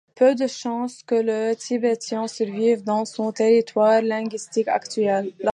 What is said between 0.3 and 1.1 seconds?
de chance